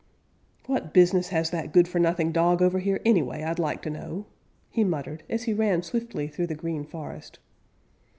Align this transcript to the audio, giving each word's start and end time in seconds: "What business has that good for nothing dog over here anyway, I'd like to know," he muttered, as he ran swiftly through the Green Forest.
"What 0.65 0.93
business 0.95 1.27
has 1.27 1.51
that 1.51 1.71
good 1.71 1.87
for 1.87 1.99
nothing 1.99 2.31
dog 2.31 2.63
over 2.63 2.79
here 2.79 2.99
anyway, 3.05 3.43
I'd 3.43 3.59
like 3.59 3.83
to 3.83 3.91
know," 3.91 4.25
he 4.71 4.83
muttered, 4.83 5.21
as 5.29 5.43
he 5.43 5.53
ran 5.53 5.83
swiftly 5.83 6.27
through 6.27 6.47
the 6.47 6.55
Green 6.55 6.83
Forest. 6.83 7.37